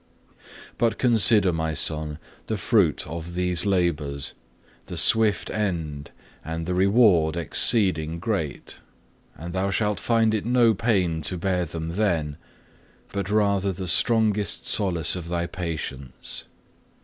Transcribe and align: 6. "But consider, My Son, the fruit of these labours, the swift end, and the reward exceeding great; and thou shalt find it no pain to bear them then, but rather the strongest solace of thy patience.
6. 0.29 0.35
"But 0.79 0.97
consider, 0.97 1.53
My 1.53 1.75
Son, 1.75 2.17
the 2.47 2.57
fruit 2.57 3.05
of 3.05 3.35
these 3.35 3.67
labours, 3.67 4.33
the 4.87 4.97
swift 4.97 5.51
end, 5.51 6.09
and 6.43 6.65
the 6.65 6.73
reward 6.73 7.37
exceeding 7.37 8.17
great; 8.17 8.79
and 9.35 9.53
thou 9.53 9.69
shalt 9.69 9.99
find 9.99 10.33
it 10.33 10.43
no 10.43 10.73
pain 10.73 11.21
to 11.21 11.37
bear 11.37 11.65
them 11.65 11.89
then, 11.89 12.37
but 13.13 13.29
rather 13.29 13.71
the 13.71 13.87
strongest 13.87 14.65
solace 14.65 15.15
of 15.15 15.27
thy 15.27 15.45
patience. 15.45 16.45